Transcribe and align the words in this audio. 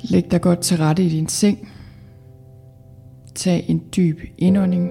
Læg 0.00 0.30
dig 0.30 0.40
godt 0.40 0.60
til 0.60 0.76
rette 0.76 1.02
i 1.02 1.08
din 1.08 1.28
seng. 1.28 1.68
Tag 3.34 3.64
en 3.68 3.82
dyb 3.96 4.20
indånding 4.38 4.90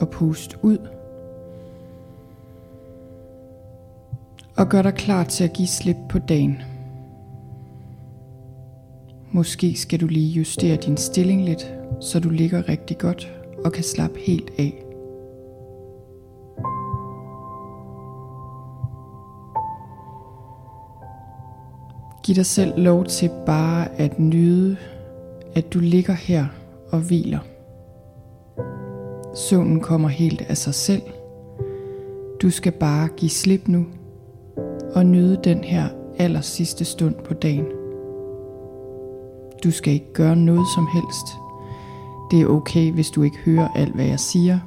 og 0.00 0.10
pust 0.10 0.56
ud. 0.62 0.78
Og 4.56 4.68
gør 4.68 4.82
dig 4.82 4.94
klar 4.94 5.24
til 5.24 5.44
at 5.44 5.52
give 5.52 5.68
slip 5.68 5.96
på 6.08 6.18
dagen. 6.18 6.62
Måske 9.30 9.76
skal 9.76 10.00
du 10.00 10.06
lige 10.06 10.32
justere 10.32 10.76
din 10.76 10.96
stilling 10.96 11.44
lidt, 11.44 11.74
så 12.00 12.20
du 12.20 12.30
ligger 12.30 12.68
rigtig 12.68 12.98
godt 12.98 13.32
og 13.64 13.72
kan 13.72 13.84
slappe 13.84 14.18
helt 14.26 14.50
af. 14.58 14.85
Giv 22.26 22.34
dig 22.36 22.46
selv 22.46 22.72
lov 22.76 23.04
til 23.04 23.30
bare 23.46 24.00
at 24.00 24.18
nyde, 24.18 24.76
at 25.54 25.72
du 25.72 25.78
ligger 25.78 26.12
her 26.12 26.46
og 26.90 27.00
hviler. 27.00 27.38
Søvnen 29.34 29.80
kommer 29.80 30.08
helt 30.08 30.40
af 30.48 30.56
sig 30.56 30.74
selv. 30.74 31.02
Du 32.42 32.50
skal 32.50 32.72
bare 32.72 33.08
give 33.16 33.30
slip 33.30 33.68
nu 33.68 33.86
og 34.94 35.06
nyde 35.06 35.40
den 35.44 35.64
her 35.64 35.88
aller 36.18 36.40
sidste 36.40 36.84
stund 36.84 37.14
på 37.14 37.34
dagen. 37.34 37.66
Du 39.64 39.70
skal 39.70 39.92
ikke 39.92 40.12
gøre 40.12 40.36
noget 40.36 40.66
som 40.74 40.86
helst. 40.94 41.26
Det 42.30 42.40
er 42.40 42.46
okay, 42.46 42.92
hvis 42.92 43.10
du 43.10 43.22
ikke 43.22 43.38
hører 43.44 43.68
alt, 43.76 43.94
hvad 43.94 44.06
jeg 44.06 44.20
siger. 44.20 44.58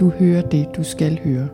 Du 0.00 0.08
hører 0.10 0.42
det, 0.42 0.68
du 0.76 0.82
skal 0.82 1.18
høre. 1.24 1.48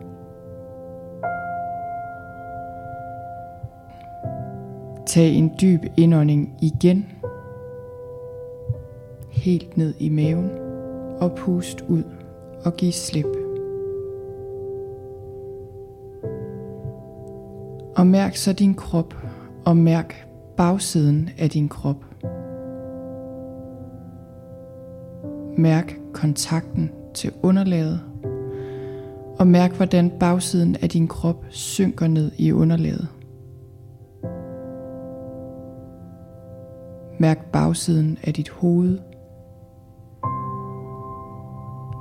Tag 5.13 5.35
en 5.35 5.51
dyb 5.61 5.81
indånding 5.97 6.55
igen. 6.61 7.07
Helt 9.31 9.77
ned 9.77 9.95
i 9.99 10.09
maven 10.09 10.51
og 11.21 11.33
pust 11.37 11.81
ud 11.89 12.03
og 12.65 12.77
giv 12.77 12.93
slip. 12.93 13.27
Og 17.97 18.07
mærk 18.07 18.37
så 18.37 18.53
din 18.53 18.75
krop 18.75 19.15
og 19.65 19.77
mærk 19.77 20.27
bagsiden 20.57 21.31
af 21.39 21.51
din 21.51 21.69
krop. 21.69 22.05
Mærk 25.57 25.95
kontakten 26.13 26.91
til 27.15 27.33
underlaget 27.43 28.01
og 29.39 29.47
mærk 29.47 29.73
hvordan 29.73 30.11
bagsiden 30.21 30.77
af 30.83 30.89
din 30.89 31.09
krop 31.09 31.45
synker 31.51 32.07
ned 32.07 32.33
i 32.39 32.53
underlaget. 32.53 33.09
Mærk 37.23 37.51
bagsiden 37.53 38.19
af 38.25 38.35
dit 38.35 38.51
hoved. 38.51 38.99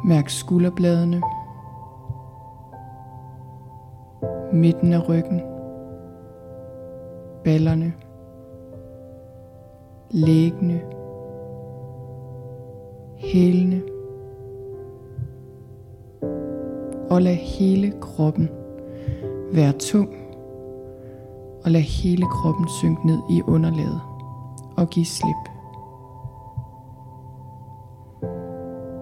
Mærk 0.05 0.29
skulderbladene. 0.29 1.21
Midten 4.53 4.93
af 4.93 5.09
ryggen. 5.09 5.41
Ballerne. 7.43 7.93
Læggene. 10.11 10.81
Hælene. 13.17 13.81
Og 17.09 17.21
lad 17.21 17.35
hele 17.35 17.93
kroppen 18.01 18.49
være 19.53 19.71
tung. 19.71 20.09
Og 21.63 21.71
lad 21.71 21.81
hele 21.81 22.25
kroppen 22.25 22.67
synke 22.81 23.07
ned 23.07 23.19
i 23.29 23.41
underlaget 23.47 24.10
og 24.81 24.89
give 24.89 25.05
slip. 25.05 25.49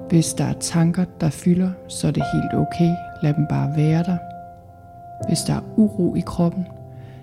Hvis 0.10 0.34
der 0.34 0.44
er 0.44 0.54
tanker, 0.60 1.06
der 1.22 1.30
fylder, 1.30 1.72
så 1.88 2.08
er 2.08 2.12
det 2.12 2.24
helt 2.34 2.54
okay. 2.54 2.96
Lad 3.24 3.34
dem 3.34 3.46
bare 3.50 3.78
være 3.78 4.04
der. 4.04 4.18
Hvis 5.28 5.40
der 5.42 5.54
er 5.54 5.62
uro 5.78 6.16
i 6.16 6.24
kroppen, 6.26 6.68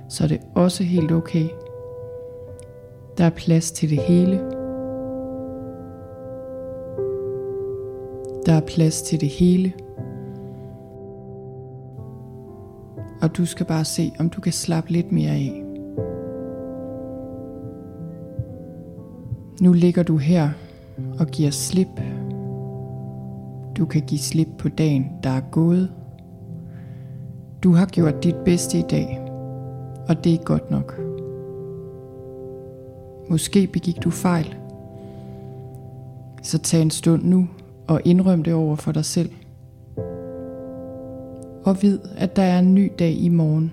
så 0.09 0.25
er 0.25 0.29
det 0.29 0.41
også 0.55 0.83
helt 0.85 1.13
okay. 1.13 1.49
Der 3.19 3.25
er 3.25 3.31
plads 3.31 3.73
til 3.73 3.91
det 3.91 3.99
hele. 3.99 4.39
Der 8.47 8.53
er 8.53 8.61
plads 8.67 9.03
til 9.03 9.21
det 9.21 9.29
hele. 9.29 9.73
Og 13.23 13.37
du 13.37 13.47
skal 13.47 13.67
bare 13.67 13.85
se, 13.85 14.13
om 14.19 14.31
du 14.31 14.41
kan 14.41 14.53
slappe 14.53 14.91
lidt 14.91 15.13
mere 15.13 15.31
af. 15.31 15.66
Nu 19.61 19.73
ligger 19.73 20.03
du 20.03 20.17
her 20.17 20.51
og 21.19 21.27
giver 21.27 21.51
slip. 21.51 22.01
Du 23.77 23.87
kan 23.87 24.03
give 24.03 24.19
slip 24.19 24.49
på 24.59 24.69
dagen, 24.69 25.13
der 25.23 25.31
er 25.31 25.41
gået. 25.41 25.91
Du 27.63 27.73
har 27.73 27.87
gjort 27.87 28.25
dit 28.25 28.37
bedste 28.45 28.79
i 28.79 28.85
dag, 28.91 29.21
og 30.09 30.25
det 30.25 30.35
er 30.35 30.45
godt 30.45 30.71
nok. 30.71 31.01
Måske 33.31 33.67
begik 33.67 34.05
du 34.05 34.11
fejl. 34.11 34.55
Så 36.43 36.59
tag 36.59 36.83
en 36.83 36.91
stund 36.91 37.25
nu 37.25 37.49
og 37.87 38.01
indrøm 38.05 38.43
det 38.43 38.55
over 38.55 38.77
for 38.77 38.93
dig 38.93 39.05
selv. 39.05 39.31
Og 41.65 41.83
vid, 41.83 41.99
at 42.17 42.37
der 42.37 42.43
er 42.43 42.59
en 42.59 42.75
ny 42.75 42.93
dag 42.99 43.13
i 43.13 43.29
morgen. 43.29 43.73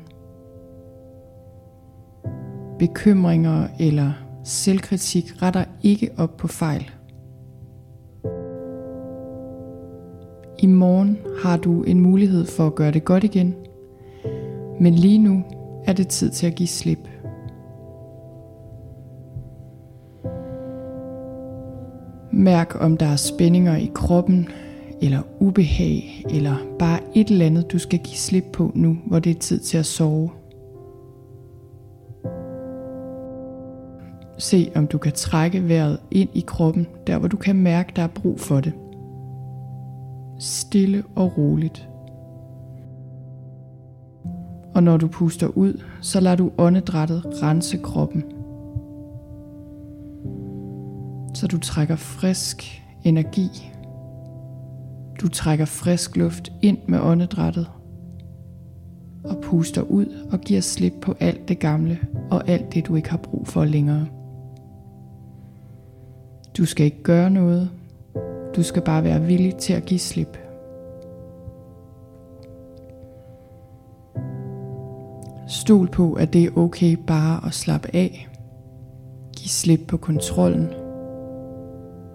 Bekymringer 2.79 3.67
eller 3.79 4.22
Selvkritik 4.43 5.41
retter 5.41 5.65
ikke 5.83 6.09
op 6.17 6.37
på 6.37 6.47
fejl. 6.47 6.91
I 10.59 10.67
morgen 10.67 11.17
har 11.43 11.57
du 11.57 11.83
en 11.83 11.99
mulighed 11.99 12.45
for 12.45 12.67
at 12.67 12.75
gøre 12.75 12.91
det 12.91 13.05
godt 13.05 13.23
igen, 13.23 13.55
men 14.79 14.93
lige 14.93 15.17
nu 15.17 15.43
er 15.85 15.93
det 15.93 16.07
tid 16.07 16.29
til 16.29 16.47
at 16.47 16.55
give 16.55 16.67
slip. 16.67 17.09
Mærk 22.31 22.75
om 22.79 22.97
der 22.97 23.05
er 23.05 23.15
spændinger 23.15 23.75
i 23.75 23.91
kroppen, 23.95 24.47
eller 25.01 25.21
ubehag, 25.39 26.25
eller 26.29 26.55
bare 26.79 26.99
et 27.15 27.27
eller 27.27 27.45
andet, 27.45 27.71
du 27.71 27.79
skal 27.79 27.99
give 27.99 28.17
slip 28.17 28.45
på 28.53 28.71
nu, 28.75 28.97
hvor 29.05 29.19
det 29.19 29.35
er 29.35 29.39
tid 29.39 29.59
til 29.59 29.77
at 29.77 29.85
sove. 29.85 30.29
Se 34.37 34.71
om 34.75 34.87
du 34.87 34.97
kan 34.97 35.11
trække 35.11 35.67
vejret 35.67 35.99
ind 36.11 36.29
i 36.33 36.43
kroppen, 36.47 36.87
der 37.07 37.17
hvor 37.17 37.27
du 37.27 37.37
kan 37.37 37.55
mærke, 37.55 37.93
der 37.95 38.01
er 38.01 38.07
brug 38.07 38.39
for 38.39 38.59
det. 38.59 38.73
Stille 40.39 41.03
og 41.15 41.37
roligt. 41.37 41.89
Og 44.75 44.83
når 44.83 44.97
du 44.97 45.07
puster 45.07 45.47
ud, 45.47 45.81
så 46.01 46.19
lader 46.19 46.35
du 46.35 46.51
åndedrættet 46.57 47.25
rense 47.43 47.77
kroppen. 47.77 48.23
Så 51.33 51.47
du 51.47 51.59
trækker 51.59 51.95
frisk 51.95 52.83
energi. 53.03 53.71
Du 55.21 55.27
trækker 55.27 55.65
frisk 55.65 56.17
luft 56.17 56.51
ind 56.61 56.77
med 56.87 56.99
åndedrættet 56.99 57.67
og 59.23 59.37
puster 59.41 59.81
ud 59.81 60.27
og 60.31 60.39
giver 60.39 60.61
slip 60.61 60.93
på 61.01 61.15
alt 61.19 61.47
det 61.47 61.59
gamle 61.59 61.99
og 62.31 62.49
alt 62.49 62.73
det 62.73 62.87
du 62.87 62.95
ikke 62.95 63.09
har 63.09 63.17
brug 63.17 63.47
for 63.47 63.65
længere. 63.65 64.07
Du 66.63 66.67
skal 66.67 66.85
ikke 66.85 67.03
gøre 67.03 67.29
noget. 67.29 67.69
Du 68.55 68.63
skal 68.63 68.81
bare 68.81 69.03
være 69.03 69.21
villig 69.21 69.55
til 69.55 69.73
at 69.73 69.85
give 69.85 69.99
slip. 69.99 70.37
Stol 75.47 75.87
på, 75.87 76.13
at 76.13 76.33
det 76.33 76.43
er 76.43 76.57
okay 76.57 76.97
bare 77.07 77.47
at 77.47 77.53
slappe 77.53 77.95
af. 77.95 78.27
Giv 79.37 79.47
slip 79.47 79.79
på 79.87 79.97
kontrollen. 79.97 80.67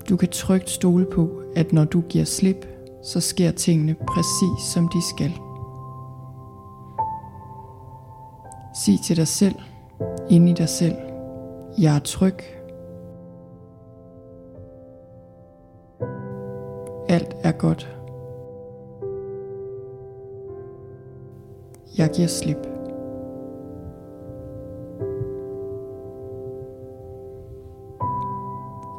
Du 0.08 0.16
kan 0.16 0.28
trygt 0.28 0.70
stole 0.70 1.06
på, 1.12 1.42
at 1.56 1.72
når 1.72 1.84
du 1.84 2.00
giver 2.00 2.24
slip, 2.24 2.66
så 3.02 3.20
sker 3.20 3.50
tingene 3.50 3.94
præcis 3.94 4.72
som 4.72 4.88
de 4.88 5.02
skal. 5.08 5.32
Sig 8.84 8.98
til 9.06 9.16
dig 9.16 9.28
selv, 9.28 9.54
ind 10.30 10.48
i 10.48 10.52
dig 10.52 10.68
selv, 10.68 10.96
jeg 11.78 11.96
er 11.96 12.00
tryg, 12.00 12.57
Alt 17.08 17.36
er 17.42 17.52
godt. 17.52 17.94
Jeg 21.98 22.10
giver 22.14 22.28
slip. 22.28 22.66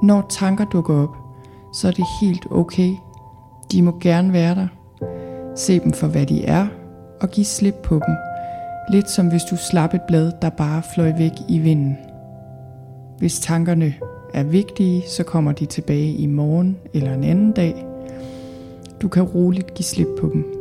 Når 0.04 0.26
tanker 0.30 0.66
dukker 0.66 1.04
op, 1.04 1.16
så 1.74 1.88
er 1.88 1.92
det 1.92 2.06
helt 2.22 2.48
okay. 2.52 2.96
De 3.72 3.82
må 3.82 3.94
gerne 4.02 4.34
være 4.34 4.56
der. 4.56 4.68
Se 5.56 5.80
dem 5.80 5.94
for 5.94 6.08
hvad 6.08 6.26
de 6.26 6.46
er, 6.46 6.68
og 7.22 7.30
giv 7.30 7.46
slip 7.46 7.76
på 7.84 7.96
dem. 7.96 8.16
Lidt 8.92 9.10
som 9.10 9.30
hvis 9.30 9.44
du 9.44 9.56
slap 9.56 9.94
et 9.94 10.02
blad, 10.08 10.32
der 10.42 10.50
bare 10.50 10.82
fløj 10.94 11.12
væk 11.18 11.32
i 11.48 11.60
vinden. 11.60 11.98
Hvis 13.18 13.40
tankerne 13.40 13.94
er 14.34 14.44
vigtige, 14.44 15.04
så 15.08 15.24
kommer 15.24 15.52
de 15.52 15.66
tilbage 15.66 16.14
i 16.14 16.26
morgen 16.26 16.78
eller 16.94 17.14
en 17.14 17.24
anden 17.24 17.52
dag. 17.52 17.89
Du 19.02 19.08
kan 19.08 19.24
roligt 19.24 19.74
give 19.74 19.86
slip 19.86 20.08
på 20.20 20.30
dem. 20.34 20.56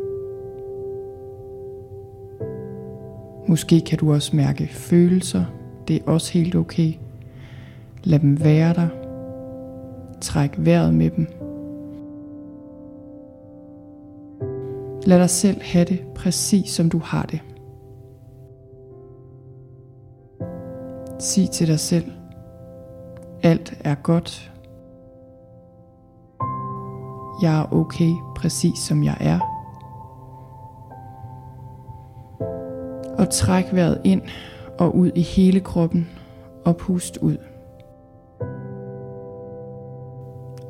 Måske 3.48 3.80
kan 3.80 3.98
du 3.98 4.12
også 4.12 4.36
mærke 4.36 4.68
følelser. 4.68 5.44
Det 5.88 5.96
er 5.96 6.10
også 6.10 6.32
helt 6.32 6.54
okay. 6.54 6.92
Lad 8.04 8.18
dem 8.18 8.44
være 8.44 8.74
der. 8.74 8.88
Træk 10.20 10.54
vejret 10.58 10.94
med 10.94 11.10
dem. 11.10 11.26
Lad 15.06 15.18
dig 15.18 15.30
selv 15.30 15.62
have 15.62 15.84
det 15.84 16.00
præcis 16.14 16.70
som 16.70 16.90
du 16.90 16.98
har 16.98 17.22
det. 17.22 17.40
Sig 21.18 21.50
til 21.50 21.66
dig 21.66 21.80
selv, 21.80 22.04
alt 23.42 23.74
er 23.84 23.94
godt. 23.94 24.52
Jeg 27.42 27.58
er 27.60 27.72
okay 27.72 28.10
præcis 28.36 28.78
som 28.78 29.04
jeg 29.04 29.16
er. 29.20 29.38
Og 33.18 33.30
træk 33.30 33.64
vejret 33.72 34.00
ind 34.04 34.22
og 34.78 34.96
ud 34.96 35.10
i 35.14 35.20
hele 35.20 35.60
kroppen 35.60 36.08
og 36.64 36.76
pust 36.76 37.16
ud. 37.16 37.36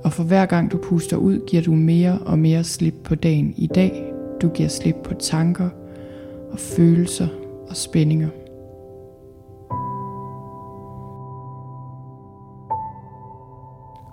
Og 0.04 0.12
for 0.12 0.22
hver 0.22 0.46
gang 0.46 0.72
du 0.72 0.78
puster 0.82 1.16
ud, 1.16 1.46
giver 1.46 1.62
du 1.62 1.72
mere 1.72 2.18
og 2.26 2.38
mere 2.38 2.64
slip 2.64 2.94
på 3.04 3.14
dagen 3.14 3.54
i 3.56 3.66
dag. 3.66 4.12
Du 4.42 4.48
giver 4.48 4.68
slip 4.68 4.96
på 5.04 5.14
tanker 5.14 5.68
og 6.52 6.58
følelser 6.58 7.28
og 7.68 7.76
spændinger. 7.76 8.28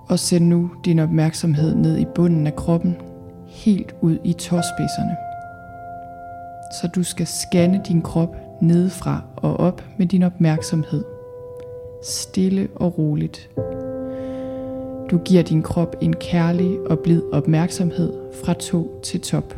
Og 0.09 0.19
send 0.19 0.47
nu 0.47 0.71
din 0.85 0.99
opmærksomhed 0.99 1.75
ned 1.75 1.97
i 1.97 2.05
bunden 2.15 2.47
af 2.47 2.55
kroppen, 2.55 2.95
helt 3.47 3.95
ud 4.01 4.17
i 4.23 4.33
tåspidserne. 4.33 5.17
Så 6.81 6.89
du 6.95 7.03
skal 7.03 7.27
scanne 7.27 7.81
din 7.87 8.01
krop 8.01 8.35
nedefra 8.61 9.21
og 9.35 9.57
op 9.57 9.83
med 9.97 10.07
din 10.07 10.23
opmærksomhed. 10.23 11.03
Stille 12.03 12.67
og 12.75 12.97
roligt. 12.97 13.49
Du 15.11 15.17
giver 15.17 15.43
din 15.43 15.61
krop 15.61 15.95
en 16.01 16.15
kærlig 16.15 16.79
og 16.89 16.99
blid 16.99 17.21
opmærksomhed 17.33 18.13
fra 18.43 18.53
to 18.53 18.99
til 19.03 19.21
top. 19.21 19.57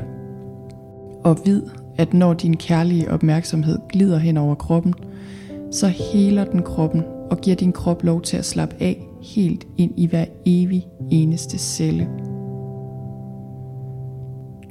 Og 1.23 1.37
vid, 1.45 1.61
at 1.97 2.13
når 2.13 2.33
din 2.33 2.57
kærlige 2.57 3.11
opmærksomhed 3.11 3.79
glider 3.89 4.17
hen 4.17 4.37
over 4.37 4.55
kroppen, 4.55 4.93
så 5.71 5.87
heler 5.87 6.45
den 6.45 6.63
kroppen 6.63 7.03
og 7.29 7.37
giver 7.37 7.55
din 7.55 7.71
krop 7.71 8.03
lov 8.03 8.21
til 8.21 8.37
at 8.37 8.45
slappe 8.45 8.75
af 8.79 9.07
helt 9.35 9.67
ind 9.77 9.91
i 9.97 10.05
hver 10.05 10.25
evig 10.45 10.87
eneste 11.11 11.57
celle. 11.57 12.09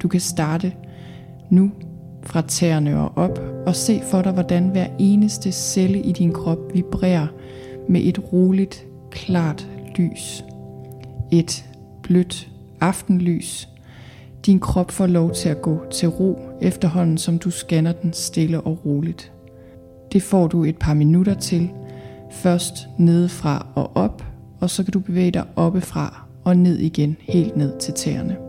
Du 0.03 0.09
kan 0.09 0.21
starte 0.21 0.73
nu 1.51 1.71
fra 2.23 2.41
tæerne 2.41 3.01
og 3.01 3.13
op 3.17 3.41
og 3.67 3.77
se 3.77 4.01
for 4.11 4.23
dig, 4.23 4.33
hvordan 4.33 4.69
hver 4.69 4.87
eneste 4.99 5.53
celle 5.53 6.03
i 6.03 6.13
din 6.13 6.33
krop 6.33 6.59
vibrerer 6.75 7.27
med 7.89 8.01
et 8.05 8.33
roligt, 8.33 8.87
klart 9.11 9.69
lys. 9.97 10.45
Et 11.33 11.65
blødt 12.03 12.51
aftenlys. 12.81 13.69
Din 14.47 14.61
krop 14.61 14.91
får 14.91 15.07
lov 15.07 15.33
til 15.33 15.49
at 15.49 15.63
gå 15.63 15.79
til 15.91 16.09
ro 16.09 16.39
efterhånden, 16.61 17.19
som 17.19 17.39
du 17.39 17.51
scanner 17.51 17.93
den 17.93 18.13
stille 18.13 18.61
og 18.61 18.87
roligt. 18.87 19.33
Det 20.13 20.23
får 20.23 20.47
du 20.47 20.65
et 20.65 20.77
par 20.79 20.95
minutter 20.95 21.35
til, 21.35 21.71
først 22.31 22.89
nedefra 22.99 23.67
og 23.75 23.97
op, 23.97 24.23
og 24.61 24.71
så 24.71 24.85
kan 24.85 24.93
du 24.93 24.99
bevæge 24.99 25.31
dig 25.31 25.45
oppefra 25.57 26.27
og 26.45 26.57
ned 26.57 26.79
igen, 26.79 27.17
helt 27.21 27.57
ned 27.57 27.79
til 27.79 27.95
tæerne. 27.95 28.46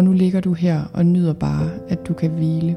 Og 0.00 0.04
nu 0.04 0.12
ligger 0.12 0.40
du 0.40 0.52
her 0.52 0.82
og 0.94 1.06
nyder 1.06 1.32
bare, 1.32 1.70
at 1.88 2.08
du 2.08 2.14
kan 2.14 2.30
hvile. 2.30 2.76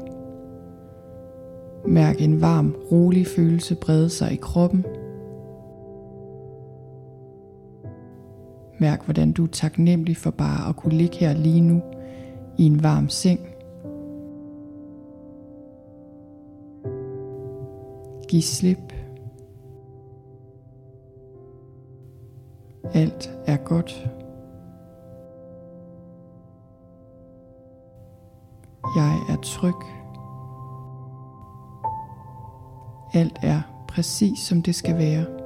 Mærk 1.86 2.20
en 2.20 2.40
varm, 2.40 2.74
rolig 2.92 3.26
følelse 3.26 3.74
brede 3.74 4.08
sig 4.08 4.32
i 4.32 4.36
kroppen. 4.36 4.84
Mærk, 8.80 9.04
hvordan 9.04 9.32
du 9.32 9.44
er 9.44 9.48
taknemmelig 9.48 10.16
for 10.16 10.30
bare 10.30 10.68
at 10.68 10.76
kunne 10.76 10.94
ligge 10.94 11.16
her 11.16 11.34
lige 11.34 11.60
nu 11.60 11.82
i 12.58 12.66
en 12.66 12.82
varm 12.82 13.08
seng. 13.08 13.40
Giv 18.28 18.42
slip. 18.42 18.92
Alt 22.94 23.38
er 23.46 23.56
godt. 23.56 24.10
Jeg 28.96 29.18
er 29.28 29.36
tryg. 29.36 29.74
Alt 33.12 33.38
er 33.42 33.60
præcis 33.88 34.38
som 34.38 34.62
det 34.62 34.74
skal 34.74 34.98
være. 34.98 35.43